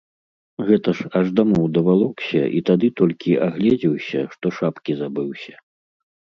Гэта 0.69 0.93
ж 0.99 1.11
аж 1.19 1.27
дамоў 1.39 1.65
давалокся 1.75 2.41
і 2.61 2.63
тады 2.71 2.87
толькі 3.03 3.37
агледзеўся, 3.51 4.19
што 4.35 4.45
шапкі 4.59 4.99
забыўся. 5.07 5.55